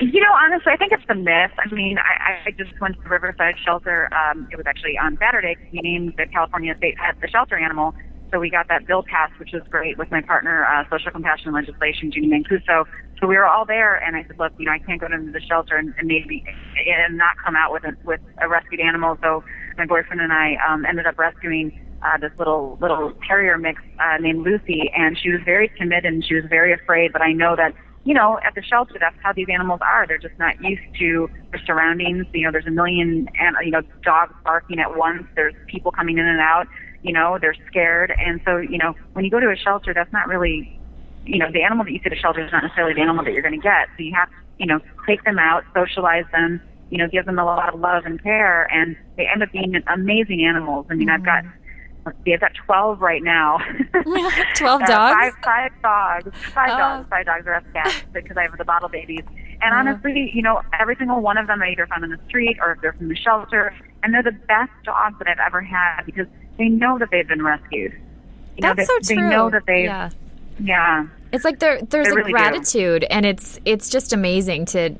[0.00, 1.52] You know, honestly, I think it's a myth.
[1.58, 4.10] I mean, I, I just went to the Riverside Shelter.
[4.14, 7.94] Um, it was actually on Saturday we named the California State Pet the shelter animal.
[8.32, 11.52] So we got that bill passed, which was great, with my partner, uh, Social Compassion
[11.52, 12.84] Legislation, Judie Mancuso.
[13.20, 15.32] So we were all there, and I said, look, you know, I can't go into
[15.32, 16.44] the shelter and, and maybe
[16.86, 19.16] and not come out with a, with a rescued animal.
[19.22, 19.44] So
[19.78, 24.18] my boyfriend and I um, ended up rescuing uh, this little little terrier mix uh,
[24.20, 27.12] named Lucy, and she was very timid and she was very afraid.
[27.12, 27.74] But I know that
[28.06, 30.06] you know, at the shelter, that's how these animals are.
[30.06, 32.26] They're just not used to their surroundings.
[32.32, 33.28] You know, there's a million,
[33.64, 35.24] you know, dogs barking at once.
[35.34, 36.68] There's people coming in and out.
[37.06, 40.12] You know, they're scared, and so you know, when you go to a shelter, that's
[40.12, 40.78] not really,
[41.24, 43.24] you know, the animal that you see at a shelter is not necessarily the animal
[43.24, 43.88] that you're going to get.
[43.96, 47.38] So you have to, you know, take them out, socialize them, you know, give them
[47.38, 50.86] a lot of love and care, and they end up being amazing animals.
[50.90, 51.14] I mean, mm-hmm.
[51.14, 51.44] I've got
[52.06, 53.58] let's see, I've got 12 right now.
[54.54, 54.86] 12 uh, dogs?
[54.86, 56.30] Five, five dogs.
[56.54, 56.78] Five oh.
[56.78, 57.08] dogs.
[57.10, 57.44] Five dogs.
[57.44, 59.24] The rest cats because I have the bottle babies.
[59.60, 59.78] And uh.
[59.78, 62.72] honestly, you know, every single one of them I either found on the street or
[62.72, 63.74] if they're from the shelter.
[64.02, 66.26] And they're the best dogs that I've ever had because
[66.58, 67.92] they know that they've been rescued.
[68.56, 69.22] You That's know, they, so true.
[69.22, 70.10] They know that they, yeah.
[70.58, 71.06] yeah.
[71.32, 73.06] It's like there, there's they a really gratitude, do.
[73.10, 74.96] and it's it's just amazing to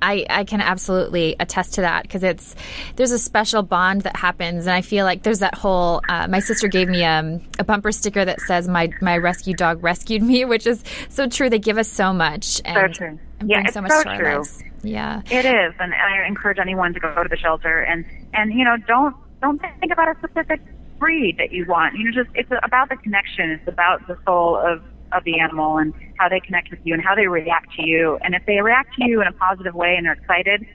[0.00, 2.54] I, I can absolutely attest to that because it's
[2.96, 6.02] there's a special bond that happens, and I feel like there's that whole.
[6.08, 9.82] Uh, my sister gave me um, a bumper sticker that says "My my rescue dog
[9.82, 11.48] rescued me," which is so true.
[11.50, 13.18] They give us so much, and, so true.
[13.40, 14.36] and yeah, it's so much so to our true.
[14.36, 14.62] lives.
[14.82, 18.64] Yeah, it is, and I encourage anyone to go to the shelter and and you
[18.64, 20.60] know don't don't think about a specific
[21.02, 21.96] breed that you want.
[21.96, 23.50] You know, just it's about the connection.
[23.50, 27.02] It's about the soul of of the animal and how they connect with you and
[27.02, 28.18] how they react to you.
[28.22, 30.66] And if they react to you in a positive way and they're excited,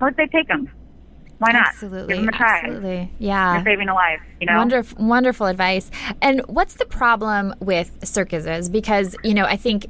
[0.00, 0.70] would say take them.
[1.38, 1.68] Why not?
[1.68, 2.14] Absolutely.
[2.14, 2.58] Give them a try.
[2.58, 3.12] Absolutely.
[3.18, 3.54] Yeah.
[3.54, 4.56] You're saving a life, you know?
[4.56, 5.90] Wonderful, wonderful advice.
[6.20, 8.68] And what's the problem with circuses?
[8.68, 9.86] Because, you know, I think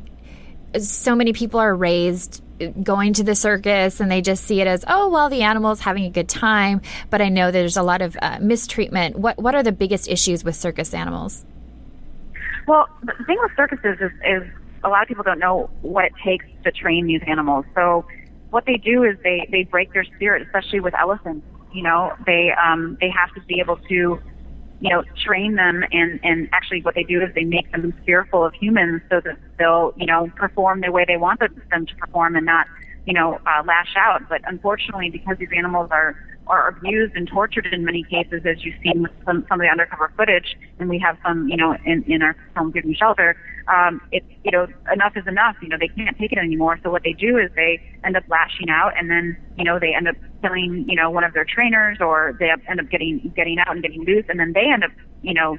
[0.78, 2.42] so many people are raised
[2.82, 6.04] going to the circus and they just see it as oh well the animal's having
[6.04, 9.62] a good time but i know there's a lot of uh, mistreatment what what are
[9.62, 11.44] the biggest issues with circus animals
[12.66, 14.42] well, the thing with circuses is, is
[14.82, 17.66] a lot of people don't know what it takes to train these animals.
[17.74, 18.06] So
[18.50, 21.46] what they do is they, they break their spirit, especially with elephants.
[21.72, 24.22] You know, they um, they have to be able to,
[24.80, 28.44] you know, train them and and actually what they do is they make them fearful
[28.44, 32.36] of humans so that they'll you know perform the way they want them to perform
[32.36, 32.66] and not
[33.06, 34.22] you know uh, lash out.
[34.28, 38.74] But unfortunately, because these animals are are abused and tortured in many cases, as you've
[38.82, 42.02] seen with some, some of the undercover footage, and we have some, you know, in,
[42.04, 43.36] in our film Giving Shelter,
[43.68, 45.56] um, it's, you know, enough is enough.
[45.62, 46.78] You know, they can't take it anymore.
[46.82, 49.94] So what they do is they end up lashing out and then, you know, they
[49.94, 53.58] end up killing, you know, one of their trainers or they end up getting, getting
[53.58, 54.90] out and getting loose and then they end up,
[55.22, 55.56] you know,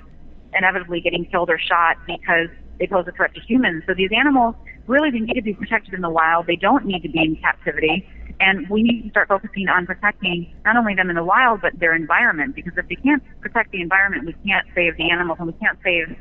[0.53, 3.83] inevitably getting killed or shot because they pose a threat to humans.
[3.87, 4.55] So these animals
[4.87, 6.45] really they need to be protected in the wild.
[6.45, 8.07] They don't need to be in captivity.
[8.39, 11.79] And we need to start focusing on protecting not only them in the wild, but
[11.79, 12.53] their environment.
[12.53, 15.79] Because if we can't protect the environment, we can't save the animals and we can't
[15.83, 16.15] save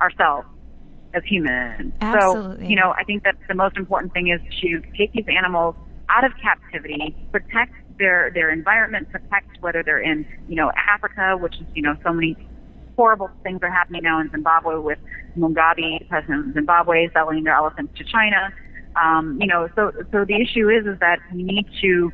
[0.00, 0.46] ourselves
[1.14, 1.92] as humans.
[2.00, 2.64] Absolutely.
[2.64, 5.74] So, you know, I think that the most important thing is to take these animals
[6.08, 11.54] out of captivity, protect their, their environment, protect whether they're in, you know, Africa, which
[11.56, 12.36] is, you know, so many
[12.96, 14.98] horrible things are happening now in Zimbabwe with
[15.36, 18.52] Mugabe, president of Zimbabwe, selling their elephants to China.
[19.02, 22.12] Um, you know, so so the issue is is that we need to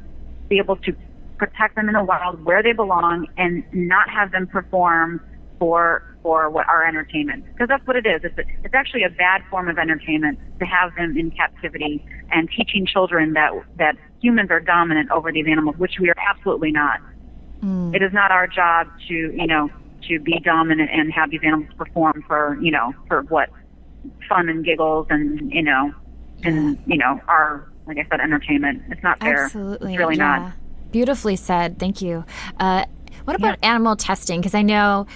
[0.48, 0.96] be able to
[1.36, 5.20] protect them in the wild where they belong and not have them perform
[5.60, 8.22] for for what our entertainment because that's what it is.
[8.24, 12.48] It's a, it's actually a bad form of entertainment to have them in captivity and
[12.50, 17.00] teaching children that that humans are dominant over these animals, which we are absolutely not.
[17.62, 17.94] Mm.
[17.94, 19.70] It is not our job to you know
[20.08, 23.50] to be dominant and have these animals perform for you know for what
[24.28, 25.92] fun and giggles and you know
[26.42, 28.82] and you know our like I said entertainment.
[28.88, 29.44] It's not fair.
[29.44, 30.38] Absolutely, it's really yeah.
[30.38, 30.52] not.
[30.90, 31.78] Beautifully said.
[31.78, 32.24] Thank you.
[32.58, 32.84] Uh,
[33.24, 33.70] what about Yeah.
[33.70, 34.40] animal testing?
[34.40, 35.06] Because I know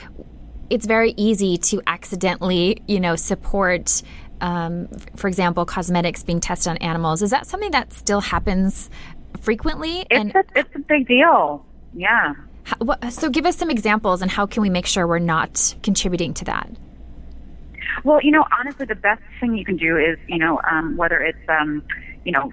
[0.71, 4.03] it's very easy to accidentally, you know, support.
[4.41, 7.23] Um, for example, cosmetics being tested on animals.
[7.23, 8.91] Is that something that still happens
[9.41, 10.05] frequently?
[10.11, 11.65] It's a it's a big deal.
[11.95, 12.35] Yeah.
[12.65, 15.75] how, what, so, give us some examples, and how can we make sure we're not
[15.83, 16.69] contributing to that?
[18.03, 21.21] Well, you know, honestly, the best thing you can do is, you know, um, whether
[21.21, 21.83] it's, um,
[22.25, 22.53] you know,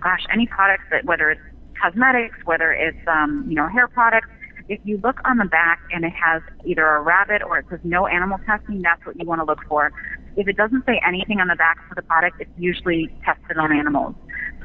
[0.00, 1.40] gosh, any products that whether it's
[1.80, 4.28] cosmetics, whether it's um, you know hair products.
[4.68, 7.80] If you look on the back and it has either a rabbit or it says
[7.84, 9.92] no animal testing, that's what you want to look for.
[10.36, 13.72] If it doesn't say anything on the back of the product, it's usually tested on
[13.72, 14.14] animals.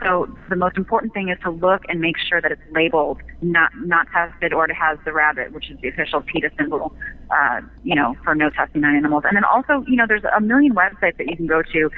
[0.01, 3.71] So the most important thing is to look and make sure that it's labeled, not
[3.75, 6.93] not tested, or it has the rabbit, which is the official PETA symbol,
[7.31, 9.23] uh, you know, for no testing on animals.
[9.27, 11.89] And then also, you know, there's a million websites that you can go to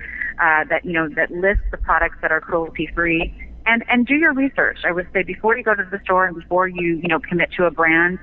[0.41, 3.33] uh, that you know that list the products that are cruelty free.
[3.65, 4.79] And and do your research.
[4.85, 7.49] I would say before you go to the store and before you you know commit
[7.57, 8.17] to a brand,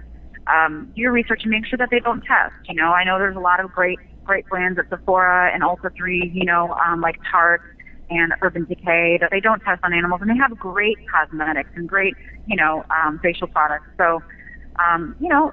[0.53, 2.55] um, do your research and make sure that they don't test.
[2.69, 5.91] You know, I know there's a lot of great great brands at Sephora and Ulta
[5.97, 7.63] Three, you know, um, like Tarte
[8.11, 11.89] and Urban Decay that they don't test on animals, and they have great cosmetics and
[11.89, 12.15] great,
[12.47, 13.87] you know, um, facial products.
[13.97, 14.21] So,
[14.79, 15.53] um, you know,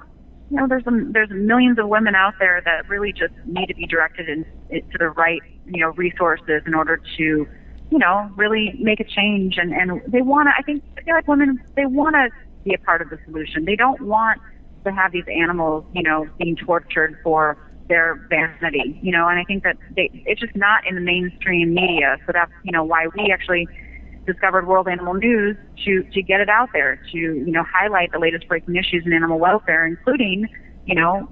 [0.50, 3.74] you know, there's a, there's millions of women out there that really just need to
[3.74, 7.46] be directed in, to the right, you know, resources in order to,
[7.90, 9.56] you know, really make a change.
[9.58, 10.52] And and they want to.
[10.58, 12.28] I think like women they want to
[12.64, 13.64] be a part of the solution.
[13.64, 14.40] They don't want
[14.84, 17.56] to have these animals, you know, being tortured for
[17.88, 21.74] their vanity, you know, and I think that they, it's just not in the mainstream
[21.74, 22.16] media.
[22.26, 23.68] So that's, you know, why we actually
[24.26, 28.18] discovered World Animal News to, to get it out there, to, you know, highlight the
[28.18, 30.48] latest breaking issues in animal welfare, including,
[30.84, 31.28] you know,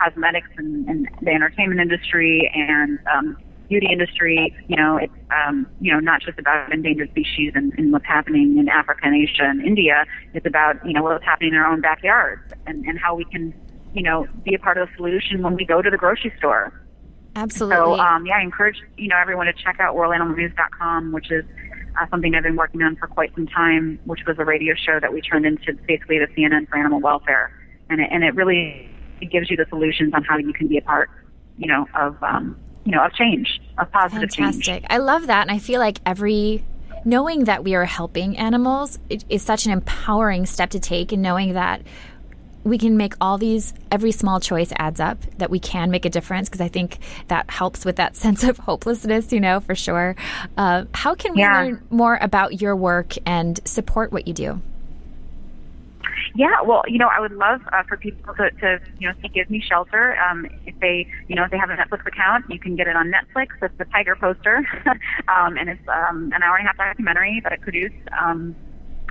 [0.00, 3.36] cosmetics and, and the entertainment industry and, um,
[3.70, 7.90] beauty industry, you know, it's, um, you know, not just about endangered species and, and
[7.92, 10.04] what's happening in Africa and Asia and India.
[10.34, 13.54] It's about, you know, what's happening in our own backyards and, and how we can
[13.92, 16.72] you know, be a part of the solution when we go to the grocery store.
[17.36, 17.76] Absolutely.
[17.76, 21.44] So, um, yeah, I encourage, you know, everyone to check out worldanimalnews.com, which is
[22.00, 25.00] uh, something I've been working on for quite some time, which was a radio show
[25.00, 27.52] that we turned into basically the CNN for animal welfare.
[27.88, 28.88] And it, and it really
[29.20, 31.10] it gives you the solutions on how you can be a part,
[31.58, 34.64] you know, of, um, you know, of change, of positive Fantastic.
[34.64, 34.84] change.
[34.88, 35.42] I love that.
[35.42, 36.64] And I feel like every
[37.04, 41.54] knowing that we are helping animals is such an empowering step to take and knowing
[41.54, 41.82] that
[42.62, 46.10] we can make all these every small choice adds up that we can make a
[46.10, 50.14] difference because i think that helps with that sense of hopelessness you know for sure
[50.56, 51.58] uh, how can we yeah.
[51.58, 54.60] learn more about your work and support what you do
[56.34, 59.28] yeah, well, you know, I would love uh, for people to, to, you know, see
[59.28, 60.16] Give Me Shelter.
[60.18, 62.96] Um, if they, you know, if they have a Netflix account, you can get it
[62.96, 63.48] on Netflix.
[63.62, 64.58] It's the Tiger Poster,
[65.28, 67.94] um, and it's um, an hour and a half documentary that I produced.
[68.20, 68.56] Um,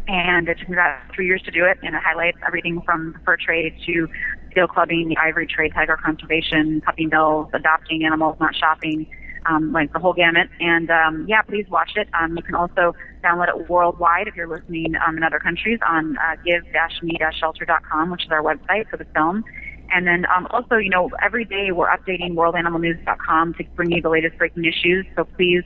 [0.07, 1.77] and it took me about three years to do it.
[1.83, 4.07] And it highlights everything from the fur trade to
[4.51, 9.05] steel clubbing, the ivory trade, tiger conservation, puppy mills, adopting animals, not shopping,
[9.45, 10.49] um, like the whole gamut.
[10.59, 12.07] And um, yeah, please watch it.
[12.19, 16.17] Um, you can also download it worldwide if you're listening um, in other countries on
[16.17, 19.43] uh, give-me-shelter.com, which is our website for the film.
[19.91, 24.09] And then um, also, you know, every day we're updating worldanimalnews.com to bring you the
[24.09, 25.05] latest breaking issues.
[25.15, 25.63] So please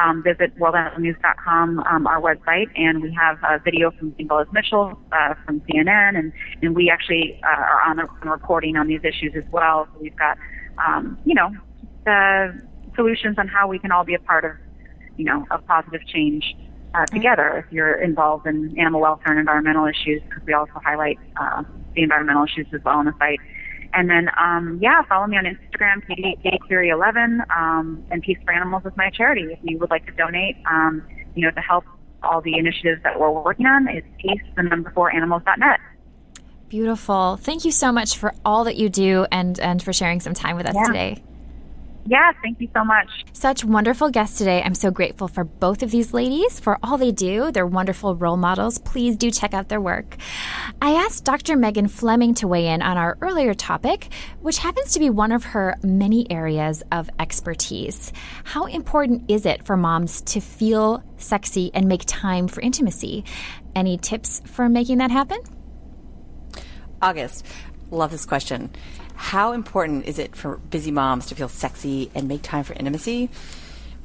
[0.00, 5.34] um, visit worldanimalnews.com, um, our website, and we have a video from Jane Velez-Mitchell uh,
[5.44, 6.32] from CNN, and,
[6.62, 9.88] and we actually uh, are on the reporting on these issues as well.
[9.92, 10.38] So we've got,
[10.86, 11.50] um, you know,
[12.04, 12.60] the
[12.94, 14.52] solutions on how we can all be a part of,
[15.16, 16.56] you know, of positive change.
[16.94, 21.18] Uh, together, if you're involved in animal welfare and environmental issues, because we also highlight
[21.40, 21.64] uh,
[21.96, 23.40] the environmental issues as well on the site.
[23.94, 28.38] And then, um, yeah, follow me on Instagram, Katie, Katie Cleary 11, um, and Peace
[28.44, 29.42] for Animals is my charity.
[29.52, 31.02] If you would like to donate, um,
[31.34, 31.84] you know, to help
[32.22, 35.80] all the initiatives that we're working on, it's peace, the number four animals.net.
[36.68, 37.36] Beautiful.
[37.36, 40.56] Thank you so much for all that you do and, and for sharing some time
[40.56, 40.86] with us yeah.
[40.86, 41.22] today.
[42.06, 43.08] Yeah, thank you so much.
[43.32, 44.62] Such wonderful guests today.
[44.62, 47.50] I'm so grateful for both of these ladies for all they do.
[47.50, 48.78] They're wonderful role models.
[48.78, 50.16] Please do check out their work.
[50.82, 51.56] I asked Dr.
[51.56, 54.12] Megan Fleming to weigh in on our earlier topic,
[54.42, 58.12] which happens to be one of her many areas of expertise.
[58.44, 63.24] How important is it for moms to feel sexy and make time for intimacy?
[63.74, 65.38] Any tips for making that happen?
[67.00, 67.46] August,
[67.90, 68.70] love this question.
[69.14, 73.30] How important is it for busy moms to feel sexy and make time for intimacy?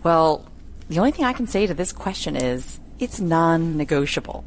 [0.04, 0.46] Well,
[0.88, 4.46] the only thing I can say to this question is it's non negotiable.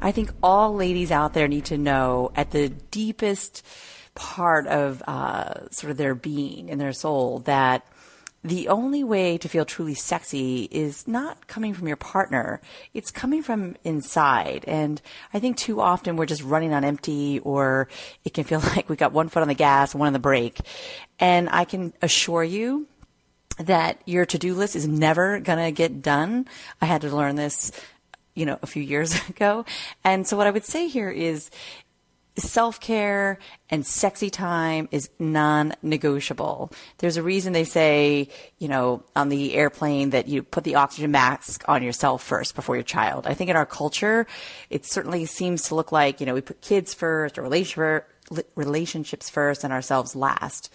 [0.00, 3.64] I think all ladies out there need to know at the deepest
[4.14, 7.86] part of uh, sort of their being and their soul that
[8.44, 12.60] the only way to feel truly sexy is not coming from your partner.
[12.94, 14.64] It's coming from inside.
[14.68, 15.02] And
[15.34, 17.88] I think too often we're just running on empty or
[18.24, 20.60] it can feel like we got one foot on the gas, one on the brake.
[21.18, 22.86] And I can assure you
[23.58, 26.46] that your to-do list is never going to get done.
[26.80, 27.72] I had to learn this,
[28.34, 29.64] you know, a few years ago.
[30.04, 31.50] And so what I would say here is
[32.38, 33.38] self care
[33.70, 36.72] and sexy time is non negotiable.
[36.98, 38.28] There's a reason they say,
[38.58, 42.76] you know, on the airplane that you put the oxygen mask on yourself first before
[42.76, 43.26] your child.
[43.26, 44.26] I think in our culture,
[44.70, 48.06] it certainly seems to look like, you know, we put kids first or relationship
[48.54, 50.72] relationships first and ourselves last.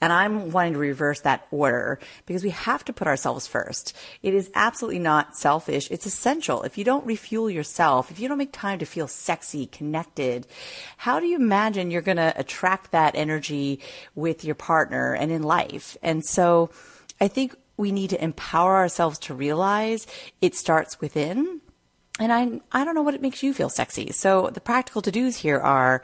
[0.00, 3.96] And I'm wanting to reverse that order because we have to put ourselves first.
[4.22, 5.90] It is absolutely not selfish.
[5.90, 6.62] It's essential.
[6.62, 10.46] If you don't refuel yourself, if you don't make time to feel sexy, connected,
[10.96, 13.80] how do you imagine you're going to attract that energy
[14.14, 15.96] with your partner and in life?
[16.02, 16.70] And so
[17.20, 20.06] I think we need to empower ourselves to realize
[20.40, 21.60] it starts within
[22.18, 24.12] and I, I don't know what it makes you feel sexy.
[24.12, 26.02] So the practical to dos here are,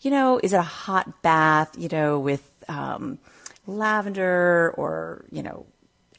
[0.00, 3.18] you know, is it a hot bath, you know, with, um,
[3.66, 5.66] lavender or, you know,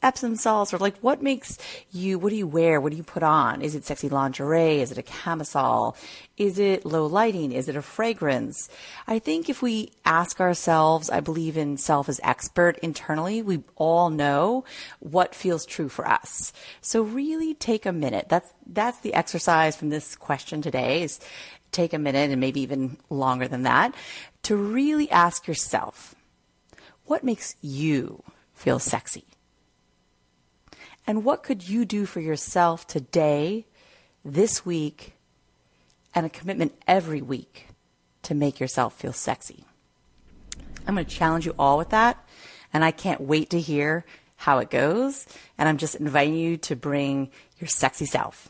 [0.02, 1.58] Epsom salts or like what makes
[1.90, 2.80] you, what do you wear?
[2.80, 3.60] What do you put on?
[3.60, 4.80] Is it sexy lingerie?
[4.80, 5.96] Is it a camisole?
[6.38, 7.52] Is it low lighting?
[7.52, 8.70] Is it a fragrance?
[9.06, 14.08] I think if we ask ourselves, I believe in self as expert internally, we all
[14.08, 14.64] know
[15.00, 16.52] what feels true for us.
[16.80, 18.28] So really take a minute.
[18.28, 21.20] That's, that's the exercise from this question today is
[21.72, 23.94] take a minute and maybe even longer than that
[24.44, 26.14] to really ask yourself,
[27.04, 28.22] what makes you
[28.54, 29.24] feel sexy?
[31.10, 33.66] And what could you do for yourself today,
[34.24, 35.14] this week,
[36.14, 37.66] and a commitment every week
[38.22, 39.64] to make yourself feel sexy?
[40.86, 42.24] I'm going to challenge you all with that.
[42.72, 44.04] And I can't wait to hear
[44.36, 45.26] how it goes.
[45.58, 48.48] And I'm just inviting you to bring your sexy self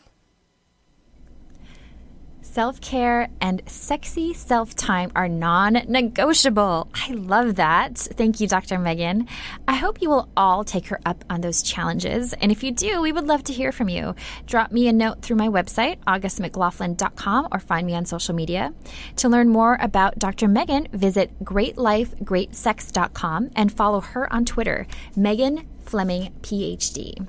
[2.53, 6.89] self care and sexy self time are non negotiable.
[6.95, 7.99] I love that.
[7.99, 8.79] Thank you, Dr.
[8.79, 9.29] Megan.
[9.69, 12.33] I hope you will all take her up on those challenges.
[12.35, 14.15] And if you do, we would love to hear from you.
[14.47, 18.75] Drop me a note through my website, augustmclaughlin.com, or find me on social media.
[19.17, 20.49] To learn more about Dr.
[20.49, 27.27] Megan, visit greatlifegreatsex.com and follow her on Twitter, Megan Fleming, PhD.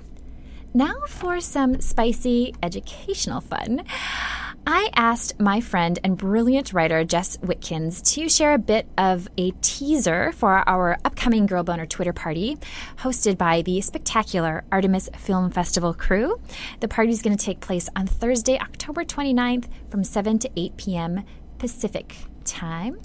[0.73, 3.83] Now for some spicy educational fun.
[4.73, 9.51] I asked my friend and brilliant writer Jess Witkins to share a bit of a
[9.59, 12.57] teaser for our upcoming Girl Boner Twitter party
[12.99, 16.39] hosted by the spectacular Artemis Film Festival crew.
[16.79, 20.77] The party is going to take place on Thursday, October 29th from 7 to 8
[20.77, 21.25] p.m.
[21.57, 22.15] Pacific
[22.45, 23.01] time.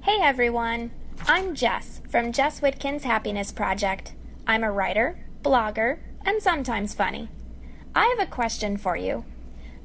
[0.00, 0.90] Hey everyone,
[1.26, 4.14] I'm Jess from Jess Witkins Happiness Project.
[4.46, 7.28] I'm a writer, blogger, and sometimes funny.
[7.94, 9.26] I have a question for you.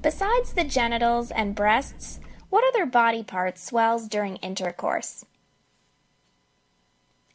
[0.05, 2.19] Besides the genitals and breasts,
[2.51, 5.25] what other body part swells during intercourse?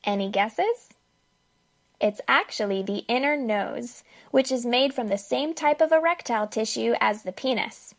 [0.05, 0.95] Any guesses?
[2.01, 6.95] It's actually the inner nose, which is made from the same type of erectile tissue
[7.01, 7.97] as the penis.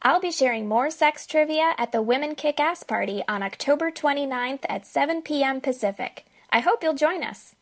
[0.00, 4.64] I'll be sharing more sex trivia at the Women Kick Ass Party on October 29th
[4.66, 5.60] at 7 p.m.
[5.60, 6.24] Pacific.
[6.48, 7.54] I hope you'll join us.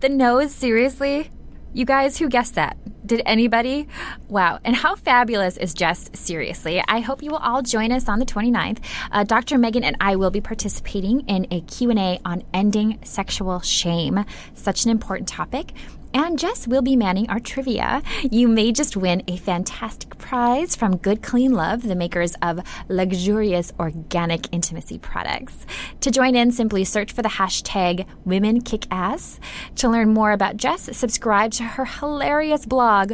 [0.00, 1.30] The nose, seriously?
[1.76, 2.76] You guys, who guessed that?
[3.04, 3.88] Did anybody?
[4.28, 4.60] Wow.
[4.62, 6.08] And how fabulous is Jess?
[6.12, 6.80] Seriously.
[6.86, 8.78] I hope you will all join us on the 29th.
[9.10, 9.58] Uh, Dr.
[9.58, 14.24] Megan and I will be participating in a Q&A on ending sexual shame.
[14.54, 15.72] Such an important topic
[16.14, 18.02] and Jess will be manning our trivia.
[18.30, 23.72] You may just win a fantastic prize from Good Clean Love, the makers of luxurious
[23.78, 25.66] organic intimacy products.
[26.00, 29.38] To join in, simply search for the hashtag Women Kick Ass.
[29.76, 33.12] To learn more about Jess, subscribe to her hilarious blog.